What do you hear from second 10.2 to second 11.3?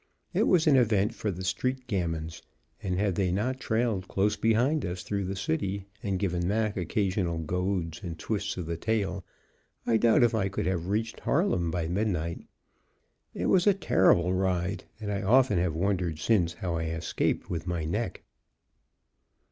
if I could have reached